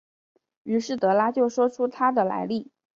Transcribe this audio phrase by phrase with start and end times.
[0.63, 2.71] 于是德拉就说出他的来历。